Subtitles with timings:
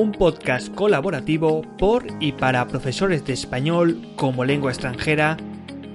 [0.00, 5.36] un podcast colaborativo por y para profesores de español como lengua extranjera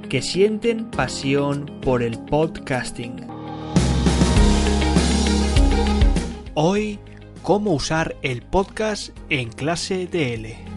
[0.09, 3.25] que sienten pasión por el podcasting.
[6.53, 6.99] Hoy,
[7.41, 10.74] cómo usar el podcast en clase DL.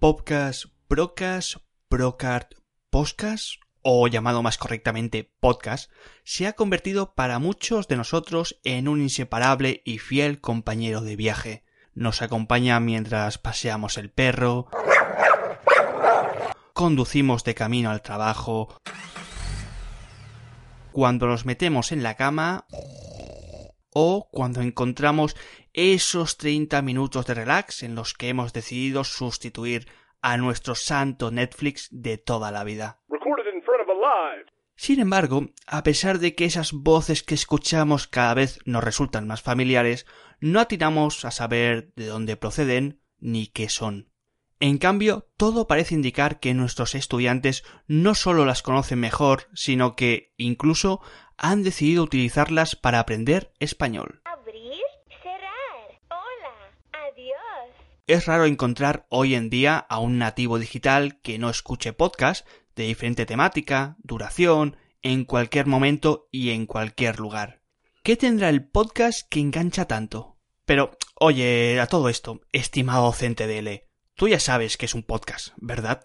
[0.00, 1.56] Podcast, Procast,
[1.90, 2.46] Procard,
[2.88, 5.90] Podcast o llamado más correctamente podcast,
[6.24, 11.64] se ha convertido para muchos de nosotros en un inseparable y fiel compañero de viaje.
[11.92, 14.70] Nos acompaña mientras paseamos el perro,
[16.72, 18.74] conducimos de camino al trabajo,
[20.92, 22.64] cuando nos metemos en la cama
[23.92, 25.36] o cuando encontramos
[25.72, 29.86] esos 30 minutos de relax en los que hemos decidido sustituir
[30.22, 33.00] a nuestro santo Netflix de toda la vida.
[34.76, 39.42] Sin embargo, a pesar de que esas voces que escuchamos cada vez nos resultan más
[39.42, 40.06] familiares,
[40.40, 44.10] no atinamos a saber de dónde proceden ni qué son.
[44.58, 50.32] En cambio, todo parece indicar que nuestros estudiantes no solo las conocen mejor, sino que,
[50.38, 51.00] incluso,
[51.36, 54.22] han decidido utilizarlas para aprender español.
[58.10, 62.44] Es raro encontrar hoy en día a un nativo digital que no escuche podcast
[62.74, 67.62] de diferente temática, duración, en cualquier momento y en cualquier lugar.
[68.02, 70.36] ¿Qué tendrá el podcast que engancha tanto?
[70.64, 73.84] Pero, oye, a todo esto, estimado docente DL,
[74.16, 76.02] tú ya sabes que es un podcast, ¿verdad?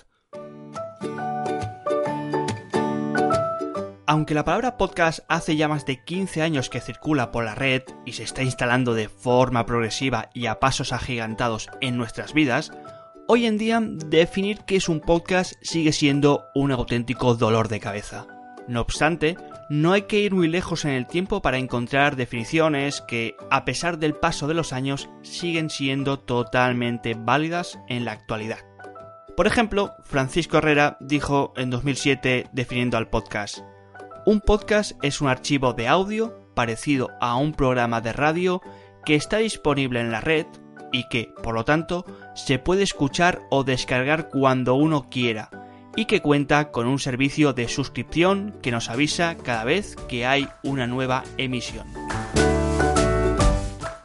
[4.08, 7.82] Aunque la palabra podcast hace ya más de 15 años que circula por la red
[8.06, 12.72] y se está instalando de forma progresiva y a pasos agigantados en nuestras vidas,
[13.28, 18.28] hoy en día definir qué es un podcast sigue siendo un auténtico dolor de cabeza.
[18.68, 19.38] No obstante,
[19.72, 23.98] no hay que ir muy lejos en el tiempo para encontrar definiciones que, a pesar
[23.98, 28.60] del paso de los años, siguen siendo totalmente válidas en la actualidad.
[29.36, 33.60] Por ejemplo, Francisco Herrera dijo en 2007 definiendo al podcast,
[34.26, 38.62] un podcast es un archivo de audio parecido a un programa de radio
[39.06, 40.48] que está disponible en la red
[40.92, 45.52] y que, por lo tanto, se puede escuchar o descargar cuando uno quiera
[45.96, 50.50] y que cuenta con un servicio de suscripción que nos avisa cada vez que hay
[50.64, 51.86] una nueva emisión.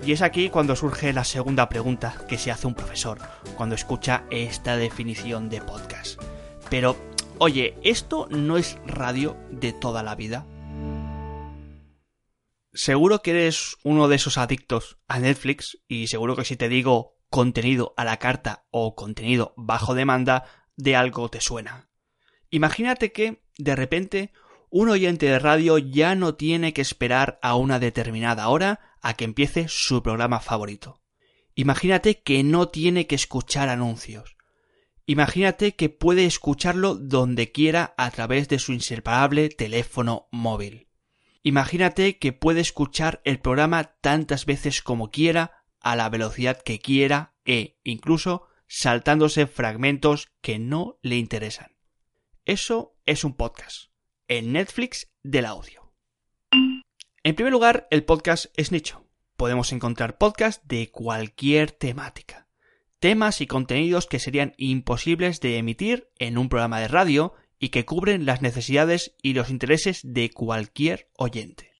[0.05, 3.19] Y es aquí cuando surge la segunda pregunta que se hace un profesor
[3.57, 6.21] cuando escucha esta definición de podcast.
[6.69, 6.97] Pero
[7.43, 10.47] Oye, ¿esto no es radio de toda la vida?
[12.75, 17.17] Seguro que eres uno de esos adictos a Netflix y seguro que si te digo
[17.31, 20.45] contenido a la carta o contenido bajo demanda,
[20.77, 21.89] de algo te suena.
[22.51, 24.33] Imagínate que, de repente,
[24.69, 29.25] un oyente de radio ya no tiene que esperar a una determinada hora a que
[29.25, 31.01] empiece su programa favorito.
[31.55, 34.37] Imagínate que no tiene que escuchar anuncios.
[35.11, 40.87] Imagínate que puede escucharlo donde quiera a través de su inseparable teléfono móvil.
[41.43, 47.35] Imagínate que puede escuchar el programa tantas veces como quiera, a la velocidad que quiera
[47.45, 51.73] e incluso saltándose fragmentos que no le interesan.
[52.45, 53.91] Eso es un podcast,
[54.29, 55.93] el Netflix del audio.
[57.25, 59.05] En primer lugar, el podcast es nicho.
[59.37, 62.47] Podemos encontrar podcasts de cualquier temática
[63.01, 67.85] temas y contenidos que serían imposibles de emitir en un programa de radio y que
[67.85, 71.73] cubren las necesidades y los intereses de cualquier oyente.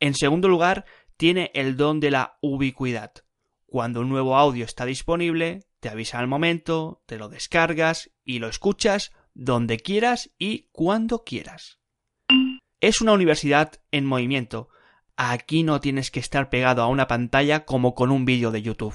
[0.00, 0.84] En segundo lugar,
[1.16, 3.12] tiene el don de la ubicuidad.
[3.66, 8.48] Cuando un nuevo audio está disponible, te avisa al momento, te lo descargas y lo
[8.48, 11.78] escuchas donde quieras y cuando quieras.
[12.80, 14.68] Es una universidad en movimiento.
[15.16, 18.94] Aquí no tienes que estar pegado a una pantalla como con un vídeo de YouTube.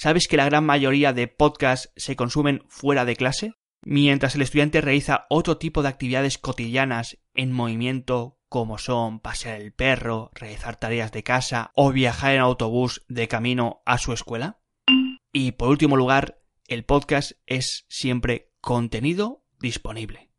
[0.00, 3.54] ¿Sabes que la gran mayoría de podcasts se consumen fuera de clase?
[3.82, 9.72] Mientras el estudiante realiza otro tipo de actividades cotidianas en movimiento como son pasear el
[9.72, 14.60] perro, realizar tareas de casa o viajar en autobús de camino a su escuela.
[15.32, 20.30] Y por último lugar, el podcast es siempre contenido disponible.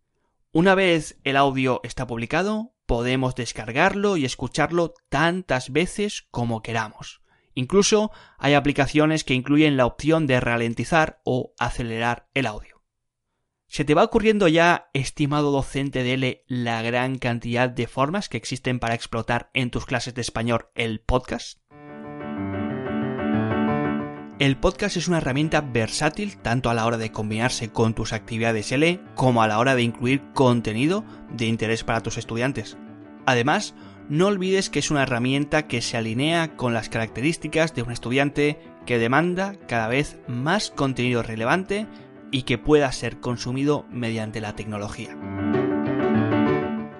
[0.53, 7.19] Una vez el audio está publicado, podemos descargarlo y escucharlo tantas veces como queramos.
[7.53, 12.83] Incluso hay aplicaciones que incluyen la opción de ralentizar o acelerar el audio.
[13.67, 18.37] ¿Se te va ocurriendo ya, estimado docente de L, la gran cantidad de formas que
[18.37, 21.59] existen para explotar en tus clases de español el podcast?
[24.39, 28.71] El podcast es una herramienta versátil tanto a la hora de combinarse con tus actividades
[28.71, 32.77] L como a la hora de incluir contenido de interés para tus estudiantes.
[33.25, 33.75] Además,
[34.09, 38.59] no olvides que es una herramienta que se alinea con las características de un estudiante
[38.85, 41.85] que demanda cada vez más contenido relevante
[42.31, 45.15] y que pueda ser consumido mediante la tecnología.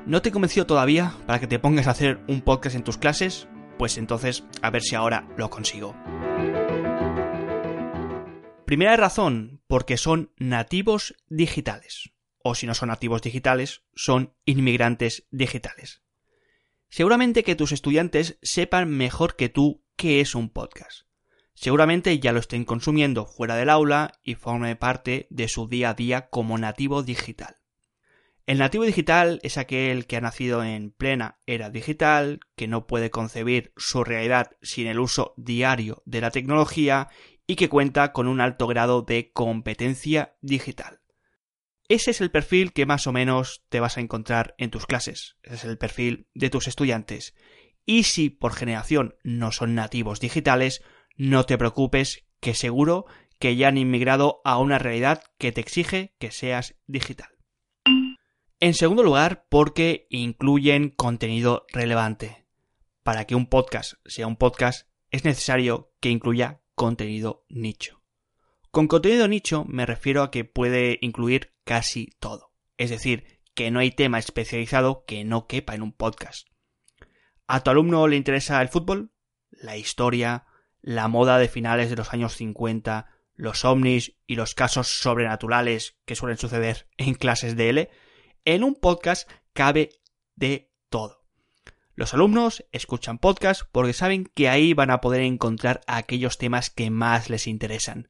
[0.05, 3.47] ¿No te convenció todavía para que te pongas a hacer un podcast en tus clases?
[3.79, 5.95] Pues entonces a ver si ahora lo consigo.
[8.65, 12.11] Primera razón, porque son nativos digitales.
[12.43, 16.03] O si no son nativos digitales, son inmigrantes digitales.
[16.89, 21.03] Seguramente que tus estudiantes sepan mejor que tú qué es un podcast.
[21.53, 25.93] Seguramente ya lo estén consumiendo fuera del aula y forme parte de su día a
[25.93, 27.57] día como nativo digital.
[28.47, 33.11] El nativo digital es aquel que ha nacido en plena era digital, que no puede
[33.11, 37.09] concebir su realidad sin el uso diario de la tecnología
[37.45, 40.98] y que cuenta con un alto grado de competencia digital.
[41.89, 45.37] Ese es el perfil que más o menos te vas a encontrar en tus clases.
[45.41, 47.33] Ese es el perfil de tus estudiantes.
[47.83, 50.83] Y si por generación no son nativos digitales,
[51.17, 53.07] no te preocupes, que seguro
[53.39, 57.29] que ya han inmigrado a una realidad que te exige que seas digital.
[58.59, 62.45] En segundo lugar, porque incluyen contenido relevante.
[63.01, 67.98] Para que un podcast sea un podcast, es necesario que incluya contenido nicho.
[68.71, 72.51] Con contenido nicho me refiero a que puede incluir casi todo.
[72.77, 76.47] Es decir, que no hay tema especializado que no quepa en un podcast.
[77.47, 79.11] ¿A tu alumno le interesa el fútbol?
[79.49, 80.45] La historia,
[80.81, 86.15] la moda de finales de los años 50, los ovnis y los casos sobrenaturales que
[86.15, 87.89] suelen suceder en clases de L,
[88.45, 89.89] en un podcast cabe
[90.35, 91.25] de todo.
[91.95, 96.91] Los alumnos escuchan podcast porque saben que ahí van a poder encontrar aquellos temas que
[96.91, 98.09] más les interesan.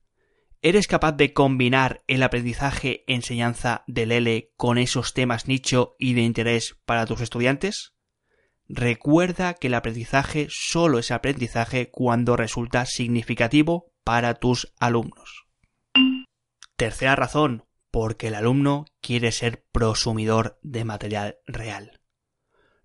[0.62, 6.22] ¿Eres capaz de combinar el aprendizaje enseñanza del L con esos temas nicho y de
[6.22, 7.94] interés para tus estudiantes?
[8.68, 15.46] Recuerda que el aprendizaje solo es aprendizaje cuando resulta significativo para tus alumnos.
[16.76, 21.99] Tercera razón, porque el alumno quiere ser prosumidor de material real.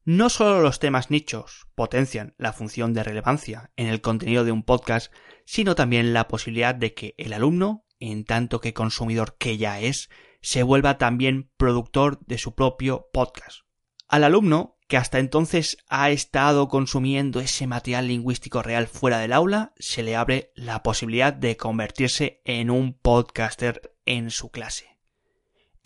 [0.07, 4.63] No solo los temas nichos potencian la función de relevancia en el contenido de un
[4.63, 5.11] podcast,
[5.47, 10.11] sino también la posibilidad de que el alumno, en tanto que consumidor que ya es,
[10.43, 13.61] se vuelva también productor de su propio podcast.
[14.07, 19.73] Al alumno que hasta entonces ha estado consumiendo ese material lingüístico real fuera del aula,
[19.79, 24.94] se le abre la posibilidad de convertirse en un podcaster en su clase.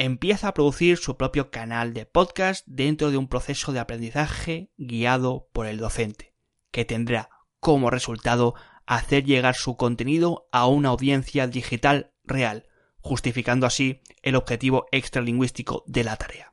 [0.00, 5.48] Empieza a producir su propio canal de podcast dentro de un proceso de aprendizaje guiado
[5.52, 6.34] por el docente,
[6.70, 8.54] que tendrá como resultado
[8.86, 12.68] hacer llegar su contenido a una audiencia digital real,
[13.00, 16.52] justificando así el objetivo extralingüístico de la tarea.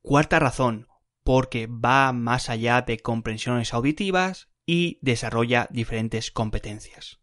[0.00, 0.88] Cuarta razón,
[1.24, 7.20] porque va más allá de comprensiones auditivas y desarrolla diferentes competencias.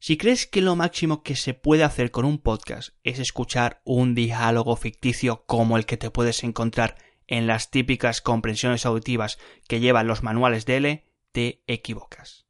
[0.00, 4.14] Si crees que lo máximo que se puede hacer con un podcast es escuchar un
[4.14, 10.06] diálogo ficticio como el que te puedes encontrar en las típicas comprensiones auditivas que llevan
[10.06, 12.46] los manuales de L, te equivocas.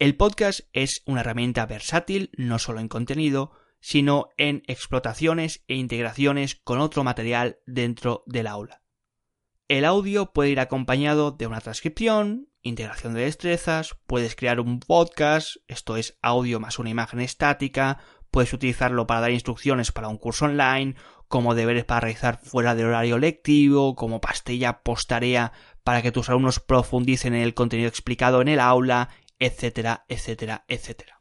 [0.00, 6.56] El podcast es una herramienta versátil no solo en contenido, sino en explotaciones e integraciones
[6.56, 8.82] con otro material dentro del aula.
[9.68, 15.56] El audio puede ir acompañado de una transcripción, integración de destrezas, puedes crear un podcast,
[15.66, 17.98] esto es audio más una imagen estática,
[18.30, 20.94] puedes utilizarlo para dar instrucciones para un curso online,
[21.28, 25.52] como deberes para realizar fuera del horario lectivo, como pastilla postarea
[25.84, 31.20] para que tus alumnos profundicen en el contenido explicado en el aula, etcétera, etcétera, etcétera.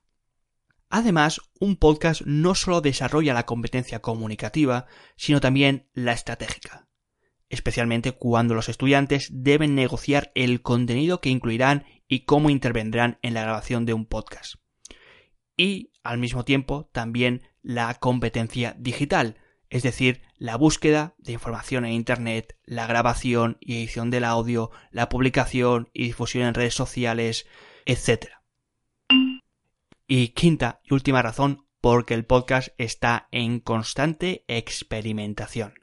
[0.89, 4.85] Además, un podcast no solo desarrolla la competencia comunicativa,
[5.17, 6.86] sino también la estratégica
[7.49, 13.41] especialmente cuando los estudiantes deben negociar el contenido que incluirán y cómo intervendrán en la
[13.41, 14.55] grabación de un podcast.
[15.55, 19.37] Y, al mismo tiempo, también la competencia digital,
[19.69, 25.09] es decir, la búsqueda de información en Internet, la grabación y edición del audio, la
[25.09, 27.47] publicación y difusión en redes sociales,
[27.85, 28.27] etc.
[30.07, 35.73] Y quinta y última razón, porque el podcast está en constante experimentación.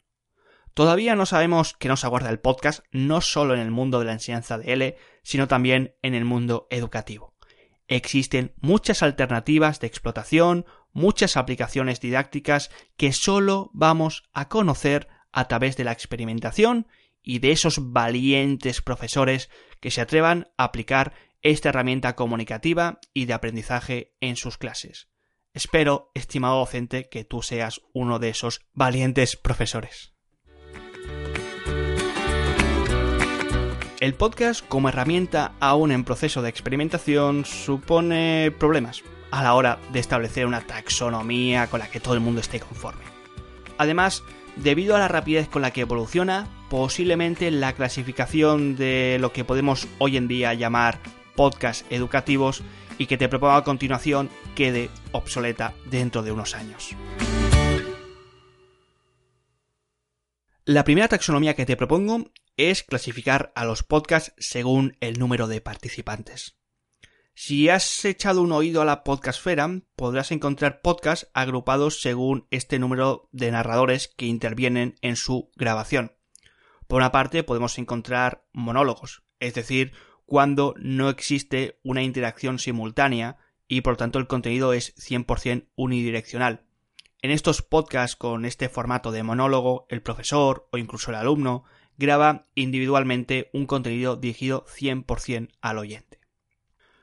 [0.74, 4.12] Todavía no sabemos qué nos aguarda el podcast, no solo en el mundo de la
[4.12, 7.32] enseñanza de L, sino también en el mundo educativo.
[7.86, 15.76] Existen muchas alternativas de explotación, muchas aplicaciones didácticas que solo vamos a conocer a través
[15.76, 16.88] de la experimentación
[17.22, 19.50] y de esos valientes profesores
[19.80, 25.08] que se atrevan a aplicar esta herramienta comunicativa y de aprendizaje en sus clases.
[25.52, 30.13] Espero, estimado docente, que tú seas uno de esos valientes profesores.
[34.00, 40.00] El podcast como herramienta aún en proceso de experimentación supone problemas a la hora de
[40.00, 43.04] establecer una taxonomía con la que todo el mundo esté conforme.
[43.78, 44.24] Además,
[44.56, 49.86] debido a la rapidez con la que evoluciona, posiblemente la clasificación de lo que podemos
[49.98, 50.98] hoy en día llamar
[51.36, 52.62] podcasts educativos
[52.98, 56.96] y que te propongo a continuación quede obsoleta dentro de unos años.
[60.64, 62.24] La primera taxonomía que te propongo
[62.56, 66.56] es clasificar a los podcasts según el número de participantes.
[67.34, 73.28] Si has echado un oído a la podcastfera, podrás encontrar podcasts agrupados según este número
[73.32, 76.16] de narradores que intervienen en su grabación.
[76.87, 79.92] Por una parte, podemos encontrar monólogos, es decir,
[80.26, 86.64] cuando no existe una interacción simultánea y por tanto el contenido es 100% unidireccional.
[87.20, 91.64] En estos podcasts con este formato de monólogo, el profesor o incluso el alumno
[91.96, 96.20] graba individualmente un contenido dirigido 100% al oyente.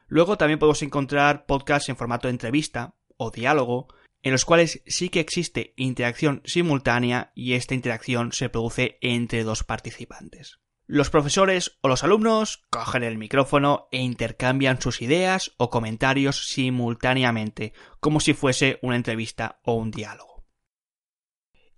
[0.07, 3.88] Luego también podemos encontrar podcasts en formato de entrevista o diálogo,
[4.24, 9.63] en los cuales sí que existe interacción simultánea y esta interacción se produce entre dos
[9.63, 10.60] participantes.
[10.86, 17.71] Los profesores o los alumnos cogen el micrófono e intercambian sus ideas o comentarios simultáneamente,
[18.01, 20.30] como si fuese una entrevista o un diálogo.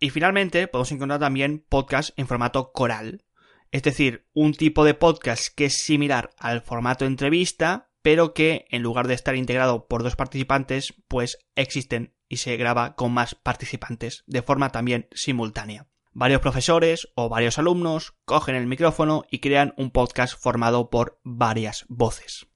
[0.03, 3.23] Y finalmente podemos encontrar también podcasts en formato coral,
[3.71, 8.81] es decir, un tipo de podcast que es similar al formato entrevista, pero que en
[8.81, 14.25] lugar de estar integrado por dos participantes, pues existen y se graba con más participantes
[14.27, 15.87] de forma también simultánea.
[16.11, 21.85] Varios profesores o varios alumnos cogen el micrófono y crean un podcast formado por varias
[21.87, 22.47] voces.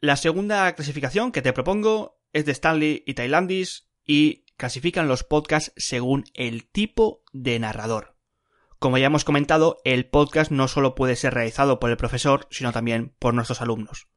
[0.00, 5.74] La segunda clasificación que te propongo es de Stanley y Tailandis y clasifican los podcasts
[5.76, 8.16] según el tipo de narrador.
[8.78, 12.72] Como ya hemos comentado, el podcast no solo puede ser realizado por el profesor, sino
[12.72, 14.08] también por nuestros alumnos.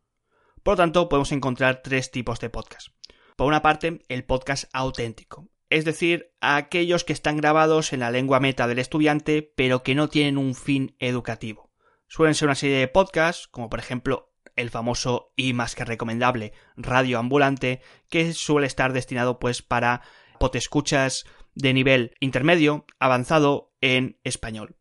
[0.64, 2.88] Por lo tanto, podemos encontrar tres tipos de podcast.
[3.36, 8.40] Por una parte, el podcast auténtico, es decir, aquellos que están grabados en la lengua
[8.40, 11.74] meta del estudiante, pero que no tienen un fin educativo.
[12.08, 16.52] Suelen ser una serie de podcasts, como por ejemplo el famoso y más que recomendable
[16.78, 20.02] Radio Ambulante, que suele estar destinado pues para
[20.38, 21.26] potescuchas
[21.56, 24.78] de nivel intermedio, avanzado en español.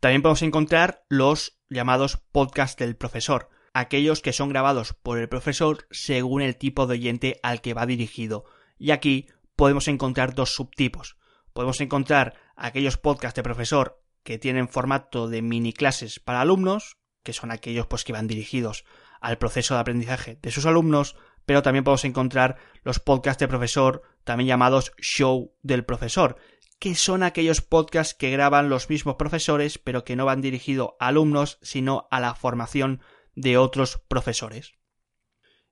[0.00, 5.86] También podemos encontrar los llamados podcasts del profesor, aquellos que son grabados por el profesor
[5.90, 8.44] según el tipo de oyente al que va dirigido.
[8.78, 11.18] Y aquí podemos encontrar dos subtipos.
[11.52, 17.32] Podemos encontrar aquellos podcasts de profesor que tienen formato de mini clases para alumnos, que
[17.32, 18.84] son aquellos pues que van dirigidos
[19.20, 21.16] al proceso de aprendizaje de sus alumnos,
[21.46, 26.36] pero también podemos encontrar los podcasts de profesor, también llamados show del profesor,
[26.78, 31.08] que son aquellos podcasts que graban los mismos profesores, pero que no van dirigidos a
[31.08, 33.00] alumnos, sino a la formación
[33.34, 34.72] de otros profesores.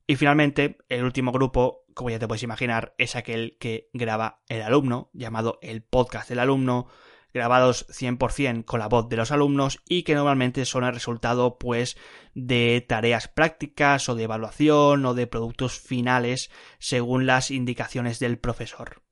[0.07, 4.63] Y finalmente, el último grupo, como ya te puedes imaginar, es aquel que graba el
[4.63, 6.89] alumno, llamado el podcast del alumno,
[7.33, 11.97] grabados 100% con la voz de los alumnos y que normalmente son el resultado pues
[12.35, 19.03] de tareas prácticas o de evaluación o de productos finales según las indicaciones del profesor.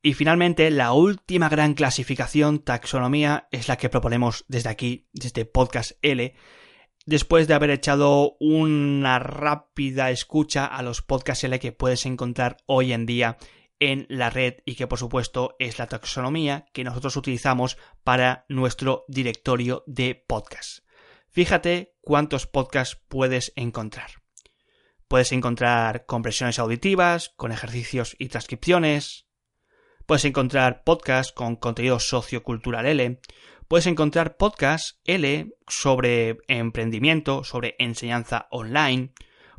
[0.00, 5.92] Y finalmente, la última gran clasificación, taxonomía, es la que proponemos desde aquí, desde Podcast
[6.02, 6.34] L,
[7.04, 12.92] después de haber echado una rápida escucha a los podcasts L que puedes encontrar hoy
[12.92, 13.38] en día
[13.80, 19.04] en la red y que por supuesto es la taxonomía que nosotros utilizamos para nuestro
[19.08, 20.84] directorio de podcasts.
[21.30, 24.10] Fíjate cuántos podcasts puedes encontrar.
[25.08, 29.26] Puedes encontrar compresiones auditivas, con ejercicios y transcripciones.
[30.06, 33.20] Puedes encontrar podcasts con contenido sociocultural L.
[33.68, 39.12] Puedes encontrar podcasts L sobre emprendimiento, sobre enseñanza online.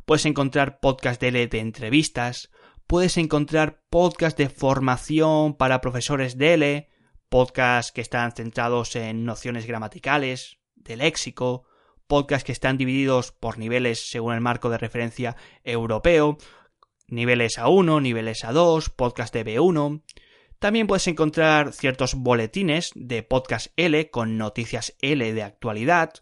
[0.04, 2.50] Puedes encontrar podcasts L de entrevistas.
[2.90, 6.88] Puedes encontrar podcasts de formación para profesores de L.
[7.28, 11.62] Podcasts que están centrados en nociones gramaticales, de léxico.
[12.08, 16.36] Podcasts que están divididos por niveles según el marco de referencia europeo.
[17.06, 20.02] Niveles A1, niveles A2, podcast de B1.
[20.58, 26.14] También puedes encontrar ciertos boletines de podcast L con noticias L de actualidad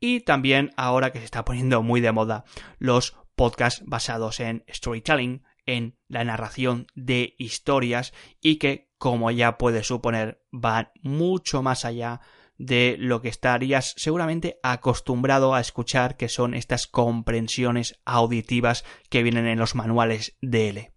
[0.00, 2.44] y también ahora que se está poniendo muy de moda
[2.78, 5.44] los podcasts basados en storytelling,
[5.76, 12.20] en la narración de historias y que, como ya puedes suponer, van mucho más allá
[12.58, 19.46] de lo que estarías seguramente acostumbrado a escuchar, que son estas comprensiones auditivas que vienen
[19.46, 20.92] en los manuales de L.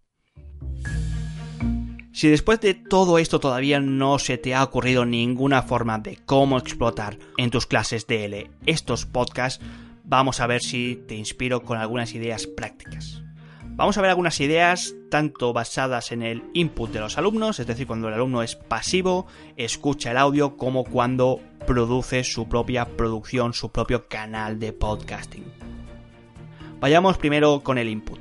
[2.12, 6.60] Si después de todo esto todavía no se te ha ocurrido ninguna forma de cómo
[6.60, 9.64] explotar en tus clases de L estos podcasts,
[10.04, 13.23] vamos a ver si te inspiro con algunas ideas prácticas.
[13.76, 17.88] Vamos a ver algunas ideas tanto basadas en el input de los alumnos, es decir,
[17.88, 19.26] cuando el alumno es pasivo,
[19.58, 25.46] escucha el audio, como cuando produce su propia producción, su propio canal de podcasting.
[26.80, 28.20] Vayamos primero con el input.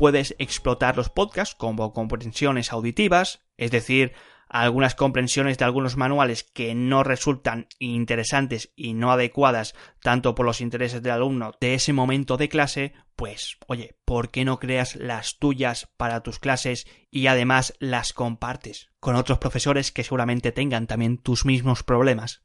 [0.00, 4.14] puedes explotar los podcasts como comprensiones auditivas, es decir,
[4.50, 10.60] algunas comprensiones de algunos manuales que no resultan interesantes y no adecuadas tanto por los
[10.60, 15.38] intereses del alumno de ese momento de clase, pues oye, ¿por qué no creas las
[15.38, 21.16] tuyas para tus clases y además las compartes con otros profesores que seguramente tengan también
[21.16, 22.42] tus mismos problemas?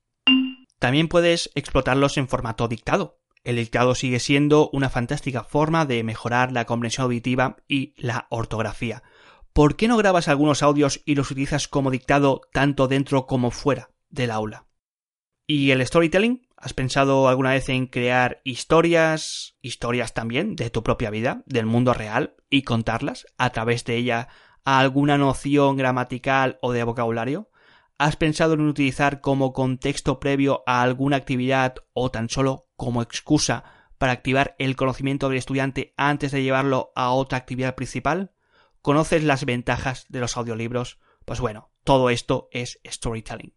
[0.80, 6.52] También puedes explotarlos en formato dictado, el dictado sigue siendo una fantástica forma de mejorar
[6.52, 9.04] la comprensión auditiva y la ortografía.
[9.56, 13.90] ¿Por qué no grabas algunos audios y los utilizas como dictado tanto dentro como fuera
[14.10, 14.68] del aula?
[15.48, 16.46] ¿Y el storytelling?
[16.58, 21.94] ¿Has pensado alguna vez en crear historias, historias también de tu propia vida, del mundo
[21.94, 24.28] real, y contarlas a través de ella
[24.66, 27.50] a alguna noción gramatical o de vocabulario?
[27.98, 33.64] ¿Has pensado en utilizar como contexto previo a alguna actividad o tan solo como excusa
[33.98, 38.35] para activar el conocimiento del estudiante antes de llevarlo a otra actividad principal?
[38.86, 41.00] ¿Conoces las ventajas de los audiolibros?
[41.26, 43.56] Pues bueno, todo esto es storytelling.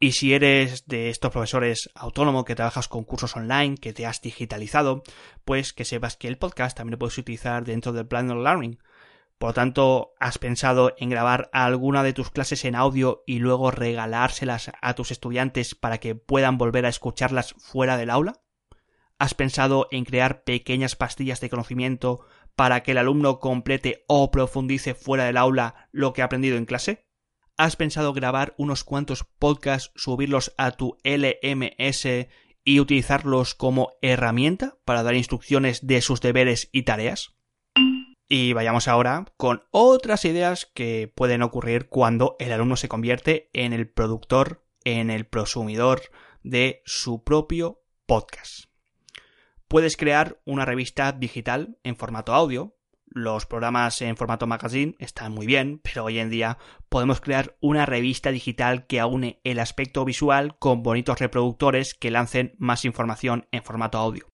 [0.00, 4.22] Y si eres de estos profesores autónomos que trabajas con cursos online, que te has
[4.22, 5.02] digitalizado,
[5.44, 8.78] pues que sepas que el podcast también lo puedes utilizar dentro del plan learning.
[9.36, 13.70] Por lo tanto, ¿has pensado en grabar alguna de tus clases en audio y luego
[13.70, 18.40] regalárselas a tus estudiantes para que puedan volver a escucharlas fuera del aula?
[19.18, 22.24] ¿Has pensado en crear pequeñas pastillas de conocimiento
[22.58, 26.64] para que el alumno complete o profundice fuera del aula lo que ha aprendido en
[26.64, 27.06] clase?
[27.56, 32.26] ¿Has pensado grabar unos cuantos podcasts, subirlos a tu LMS
[32.64, 37.36] y utilizarlos como herramienta para dar instrucciones de sus deberes y tareas?
[38.28, 43.72] Y vayamos ahora con otras ideas que pueden ocurrir cuando el alumno se convierte en
[43.72, 46.00] el productor, en el prosumidor
[46.42, 48.67] de su propio podcast.
[49.68, 52.74] Puedes crear una revista digital en formato audio.
[53.04, 57.86] Los programas en formato magazine están muy bien, pero hoy en día podemos crear una
[57.86, 63.62] revista digital que aúne el aspecto visual con bonitos reproductores que lancen más información en
[63.62, 64.28] formato audio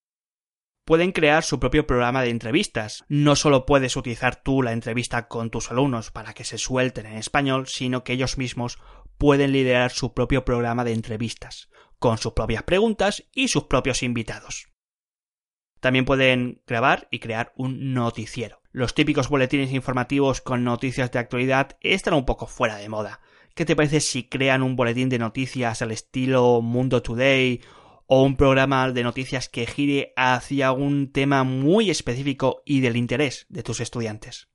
[0.85, 3.05] pueden crear su propio programa de entrevistas.
[3.09, 7.17] No solo puedes utilizar tú la entrevista con tus alumnos para que se suelten en
[7.17, 8.79] español, sino que ellos mismos
[9.19, 14.74] pueden liderar su propio programa de entrevistas, con sus propias preguntas y sus propios invitados.
[15.85, 18.63] También pueden grabar y crear un noticiero.
[18.73, 23.21] Los típicos boletines informativos con noticias de actualidad están un poco fuera de moda.
[23.55, 27.61] ¿Qué te parece si crean un boletín de noticias al estilo Mundo Today
[28.07, 33.45] o un programa de noticias que gire hacia un tema muy específico y del interés
[33.51, 34.49] de tus estudiantes.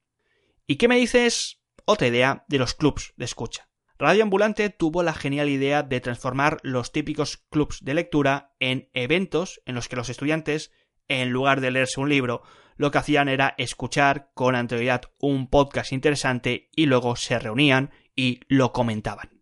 [0.66, 1.62] ¿Y qué me dices?
[1.86, 3.70] Otra idea de los clubs de escucha.
[4.00, 9.62] Radio Ambulante tuvo la genial idea de transformar los típicos clubs de lectura en eventos
[9.68, 10.72] en los que los estudiantes,
[11.10, 12.44] en lugar de leerse un libro,
[12.78, 18.40] lo que hacían era escuchar con anterioridad un podcast interesante y luego se reunían y
[18.48, 19.40] lo comentaban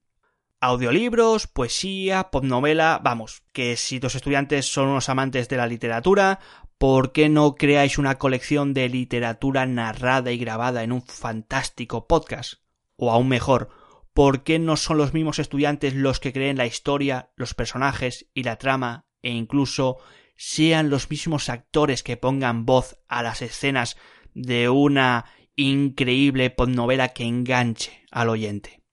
[0.60, 6.40] audiolibros, poesía, novela, vamos, que si tus estudiantes son unos amantes de la literatura,
[6.78, 12.56] ¿por qué no creáis una colección de literatura narrada y grabada en un fantástico podcast?
[12.96, 13.70] O aún mejor,
[14.14, 18.44] ¿por qué no son los mismos estudiantes los que creen la historia, los personajes y
[18.44, 19.98] la trama e incluso
[20.38, 23.98] sean los mismos actores que pongan voz a las escenas
[24.34, 28.84] de una increíble podnovela que enganche al oyente?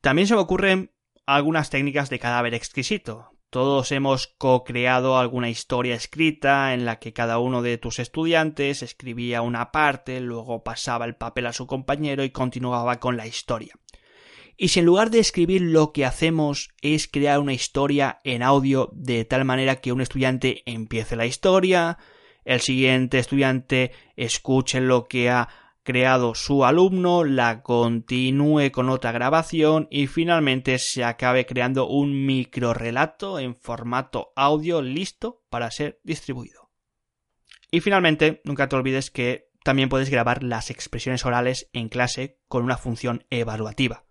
[0.00, 0.90] También se me ocurren
[1.26, 3.30] algunas técnicas de cadáver exquisito.
[3.50, 9.42] Todos hemos co-creado alguna historia escrita en la que cada uno de tus estudiantes escribía
[9.42, 13.74] una parte, luego pasaba el papel a su compañero y continuaba con la historia.
[14.56, 18.90] Y si en lugar de escribir lo que hacemos es crear una historia en audio
[18.92, 21.98] de tal manera que un estudiante empiece la historia,
[22.44, 25.48] el siguiente estudiante escuche lo que ha
[25.82, 32.26] creado su alumno, la continúe con otra grabación y finalmente se acabe creando un
[32.74, 36.70] relato en formato audio listo para ser distribuido.
[37.70, 42.64] Y finalmente, nunca te olvides que también puedes grabar las expresiones orales en clase con
[42.64, 44.04] una función evaluativa.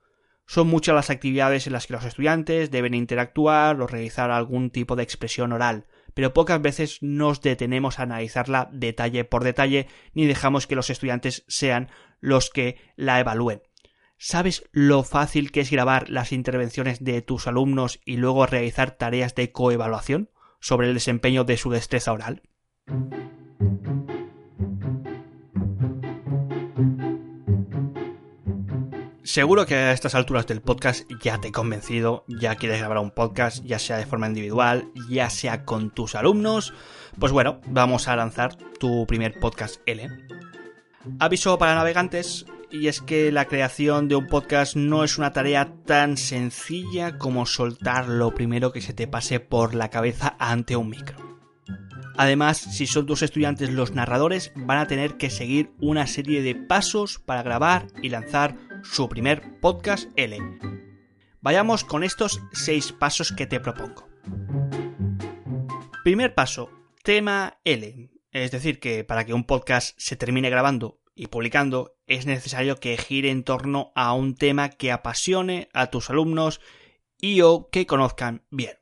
[0.45, 4.95] Son muchas las actividades en las que los estudiantes deben interactuar o realizar algún tipo
[4.95, 10.67] de expresión oral, pero pocas veces nos detenemos a analizarla detalle por detalle ni dejamos
[10.67, 13.61] que los estudiantes sean los que la evalúen.
[14.17, 19.35] ¿Sabes lo fácil que es grabar las intervenciones de tus alumnos y luego realizar tareas
[19.35, 20.29] de coevaluación
[20.59, 22.41] sobre el desempeño de su destreza oral?
[29.33, 33.09] Seguro que a estas alturas del podcast ya te he convencido, ya quieres grabar un
[33.09, 36.71] podcast, ya sea de forma individual, ya sea con tus alumnos.
[37.17, 40.07] Pues bueno, vamos a lanzar tu primer podcast L.
[41.17, 45.73] Aviso para navegantes, y es que la creación de un podcast no es una tarea
[45.83, 50.89] tan sencilla como soltar lo primero que se te pase por la cabeza ante un
[50.89, 51.17] micro.
[52.17, 56.53] Además, si son tus estudiantes los narradores, van a tener que seguir una serie de
[56.53, 60.37] pasos para grabar y lanzar su primer podcast L.
[61.41, 64.07] Vayamos con estos seis pasos que te propongo.
[66.03, 66.69] Primer paso,
[67.01, 68.11] tema L.
[68.31, 72.97] Es decir, que para que un podcast se termine grabando y publicando es necesario que
[72.97, 76.59] gire en torno a un tema que apasione a tus alumnos
[77.19, 78.77] y o que conozcan bien.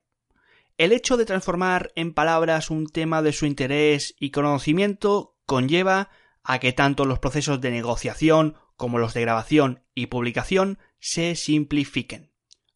[0.77, 6.09] El hecho de transformar en palabras un tema de su interés y conocimiento conlleva
[6.43, 12.31] a que tanto los procesos de negociación como los de grabación y publicación, se simplifiquen.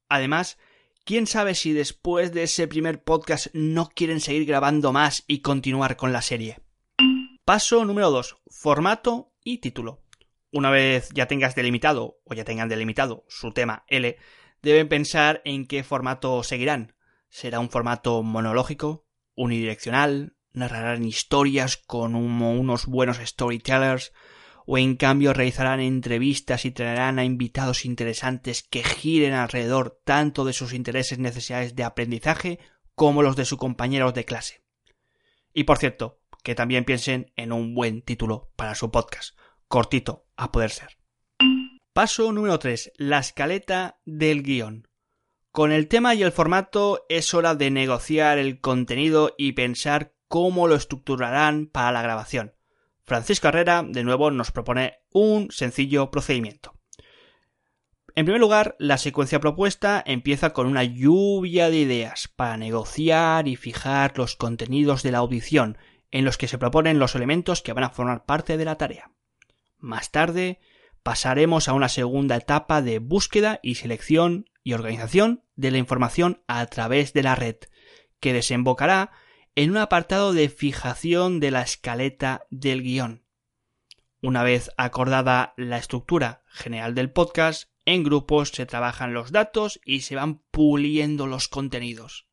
[0.08, 0.60] Además,
[1.04, 5.96] quién sabe si después de ese primer podcast no quieren seguir grabando más y continuar
[5.96, 6.60] con la serie.
[7.44, 8.38] Paso número 2.
[8.52, 10.04] Formato y título.
[10.52, 14.16] Una vez ya tengas delimitado o ya tengan delimitado su tema L,
[14.62, 16.94] deben pensar en qué formato seguirán.
[17.30, 24.14] ¿Será un formato monológico, unidireccional, narrarán historias con unos buenos storytellers,
[24.66, 30.54] o en cambio realizarán entrevistas y traerán a invitados interesantes que giren alrededor tanto de
[30.54, 32.60] sus intereses y necesidades de aprendizaje
[32.96, 34.64] como los de sus compañeros de clase.
[35.54, 40.52] Y por cierto, que también piensen en un buen título para su podcast, cortito a
[40.52, 40.98] poder ser.
[41.94, 42.92] Paso número 3.
[42.98, 44.88] La escaleta del guion.
[45.52, 50.68] Con el tema y el formato es hora de negociar el contenido y pensar cómo
[50.68, 52.55] lo estructurarán para la grabación.
[53.06, 56.74] Francisco Herrera, de nuevo, nos propone un sencillo procedimiento.
[58.16, 63.58] En primer lugar, la secuencia propuesta empieza con una lluvia de ideas para negociar y
[63.58, 65.78] fijar los contenidos de la audición,
[66.12, 69.12] en los que se proponen los elementos que van a formar parte de la tarea.
[69.80, 70.60] Más tarde,
[71.04, 76.66] pasaremos a una segunda etapa de búsqueda y selección y organización de la información a
[76.68, 77.58] través de la red,
[78.22, 79.12] que desembocará
[79.56, 83.24] en un apartado de fijación de la escaleta del guion.
[84.22, 90.02] Una vez acordada la estructura general del podcast, en grupos se trabajan los datos y
[90.02, 92.28] se van puliendo los contenidos.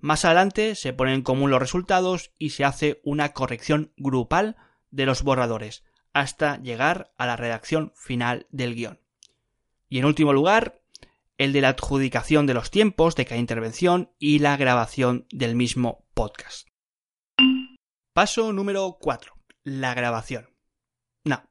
[0.00, 4.56] Más adelante se ponen en común los resultados y se hace una corrección grupal
[4.90, 8.98] de los borradores, hasta llegar a la redacción final del guion.
[9.88, 10.80] Y en último lugar,
[11.38, 16.06] el de la adjudicación de los tiempos de cada intervención y la grabación del mismo
[16.20, 16.68] podcast.
[18.12, 19.32] Paso número 4.
[19.64, 20.50] La grabación.
[21.24, 21.48] No,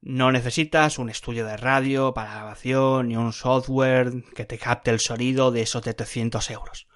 [0.00, 4.98] no necesitas un estudio de radio para grabación ni un software que te capte el
[4.98, 6.88] sonido de esos 700 euros.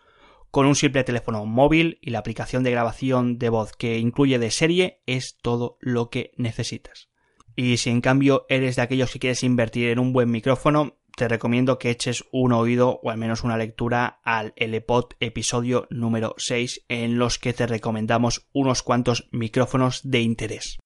[0.51, 4.51] Con un simple teléfono móvil y la aplicación de grabación de voz que incluye de
[4.51, 7.09] serie es todo lo que necesitas.
[7.55, 11.29] Y si en cambio eres de aquellos que quieres invertir en un buen micrófono, te
[11.29, 16.87] recomiendo que eches un oído o al menos una lectura al LPod episodio número 6
[16.89, 20.79] en los que te recomendamos unos cuantos micrófonos de interés.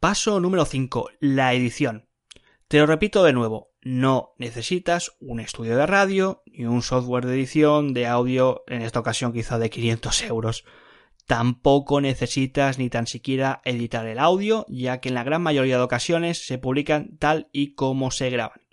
[0.00, 1.10] Paso número 5.
[1.20, 2.08] La edición.
[2.68, 7.34] Te lo repito de nuevo, no necesitas un estudio de radio ni un software de
[7.34, 10.64] edición de audio, en esta ocasión quizá de 500 euros.
[11.26, 15.84] Tampoco necesitas ni tan siquiera editar el audio, ya que en la gran mayoría de
[15.84, 18.63] ocasiones se publican tal y como se graban.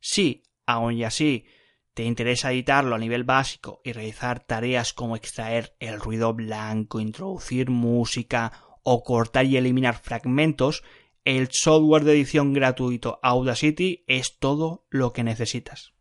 [0.00, 1.46] Si, aun y así,
[1.94, 7.70] te interesa editarlo a nivel básico y realizar tareas como extraer el ruido blanco, introducir
[7.70, 10.82] música o cortar y eliminar fragmentos,
[11.24, 15.92] el software de edición gratuito Audacity es todo lo que necesitas.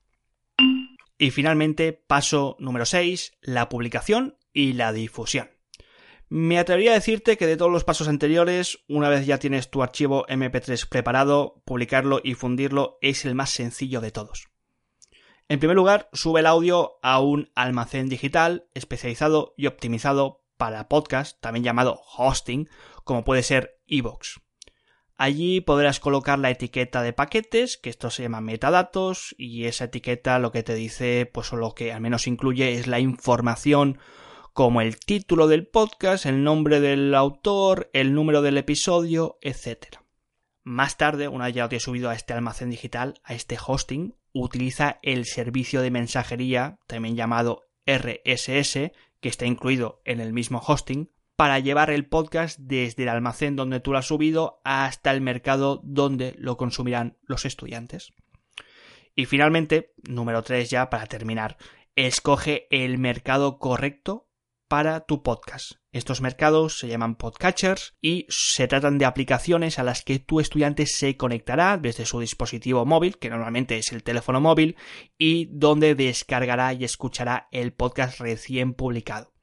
[1.17, 5.49] Y finalmente, paso número 6, la publicación y la difusión.
[6.31, 9.81] Me atrevería a decirte que de todos los pasos anteriores, una vez ya tienes tu
[9.81, 14.49] archivo MP3 preparado, publicarlo y fundirlo es el más sencillo de todos.
[15.47, 21.41] En primer lugar, sube el audio a un almacén digital especializado y optimizado para podcast,
[21.41, 22.69] también llamado hosting,
[23.03, 24.37] como puede ser iVoox.
[25.17, 30.37] Allí podrás colocar la etiqueta de paquetes, que esto se llama metadatos, y esa etiqueta
[30.37, 33.97] lo que te dice, pues o lo que al menos incluye es la información
[34.59, 39.99] como el título del podcast, el nombre del autor, el número del episodio, etc.
[40.65, 44.17] Más tarde, una vez ya lo tienes subido a este almacén digital, a este hosting,
[44.33, 48.91] utiliza el servicio de mensajería, también llamado RSS,
[49.21, 53.79] que está incluido en el mismo hosting, para llevar el podcast desde el almacén donde
[53.79, 58.11] tú lo has subido hasta el mercado donde lo consumirán los estudiantes.
[59.15, 61.55] Y finalmente, número 3 ya para terminar,
[61.95, 64.25] escoge el mercado correcto
[64.69, 65.73] para tu podcast.
[65.91, 70.85] Estos mercados se llaman podcatchers y se tratan de aplicaciones a las que tu estudiante
[70.85, 74.77] se conectará desde su dispositivo móvil, que normalmente es el teléfono móvil,
[75.17, 79.33] y donde descargará y escuchará el podcast recién publicado.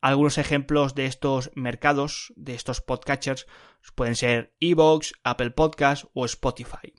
[0.00, 3.46] Algunos ejemplos de estos mercados, de estos podcatchers,
[3.94, 6.94] pueden ser Evox, Apple Podcast o Spotify.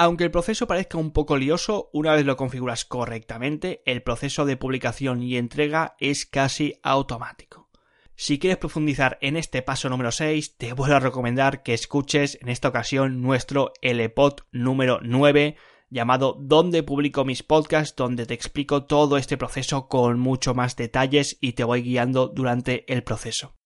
[0.00, 4.56] Aunque el proceso parezca un poco lioso, una vez lo configuras correctamente, el proceso de
[4.56, 7.68] publicación y entrega es casi automático.
[8.14, 12.48] Si quieres profundizar en este paso número 6, te vuelvo a recomendar que escuches en
[12.48, 15.56] esta ocasión nuestro LPod número 9
[15.90, 21.38] llamado Donde publico mis podcasts, donde te explico todo este proceso con mucho más detalles
[21.40, 23.57] y te voy guiando durante el proceso.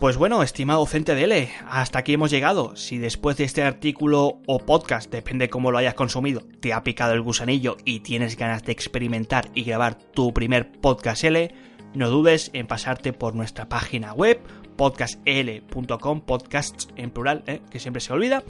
[0.00, 2.76] Pues bueno, estimado docente de hasta aquí hemos llegado.
[2.76, 7.14] Si después de este artículo o podcast, depende cómo lo hayas consumido, te ha picado
[7.14, 11.52] el gusanillo y tienes ganas de experimentar y grabar tu primer podcast L,
[11.94, 14.40] no dudes en pasarte por nuestra página web
[14.76, 17.60] podcastl.com, podcasts en plural, ¿eh?
[17.68, 18.44] que siempre se olvida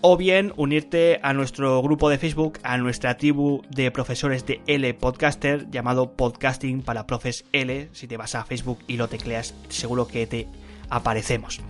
[0.00, 4.94] o bien unirte a nuestro grupo de Facebook, a nuestra tribu de profesores de L
[4.94, 7.88] Podcaster llamado Podcasting para Profes L.
[7.92, 10.46] Si te vas a Facebook y lo tecleas, seguro que te
[10.88, 11.60] aparecemos.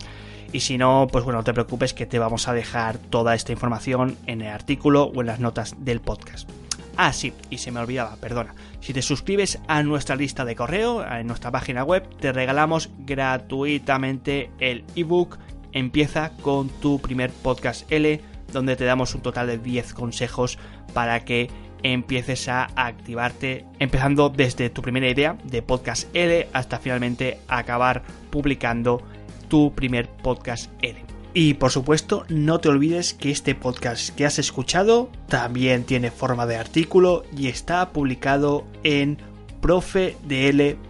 [0.52, 3.52] Y si no, pues bueno, no te preocupes que te vamos a dejar toda esta
[3.52, 6.48] información en el artículo o en las notas del podcast.
[6.96, 8.54] Ah, sí, y se me olvidaba, perdona.
[8.80, 14.50] Si te suscribes a nuestra lista de correo, en nuestra página web, te regalamos gratuitamente
[14.58, 15.38] el ebook
[15.72, 18.20] Empieza con tu primer podcast L,
[18.52, 20.58] donde te damos un total de 10 consejos
[20.94, 21.48] para que
[21.82, 29.02] empieces a activarte, empezando desde tu primera idea de podcast L hasta finalmente acabar publicando
[29.48, 31.08] tu primer podcast L.
[31.34, 36.46] Y por supuesto, no te olvides que este podcast que has escuchado también tiene forma
[36.46, 39.18] de artículo y está publicado en
[39.60, 40.80] profedl.es.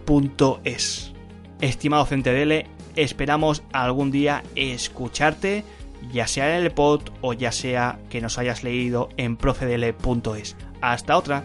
[1.61, 5.63] Estimado CenteDL, Esperamos algún día escucharte,
[6.11, 10.55] ya sea en el pod o ya sea que nos hayas leído en profedele.es.
[10.81, 11.43] Hasta otra.